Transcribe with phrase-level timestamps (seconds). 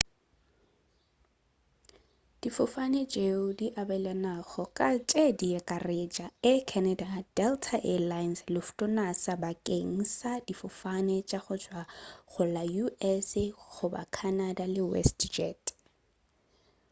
[2.41, 10.31] difofane tšeo di abelanago ka tše diakaretša air canada delta air lines lufthansa bakeng sa
[10.47, 11.81] difofane tša go tšwa
[12.31, 13.31] go la u.s.
[13.73, 15.61] goba canada le westjet